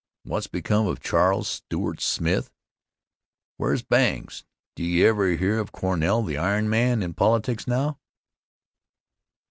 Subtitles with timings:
[0.23, 2.49] What's become of Charles Stewart Smith?
[3.57, 4.43] Where's Bangs?
[4.75, 7.99] Do you ever hear of Cornell, the iron man, in politics now?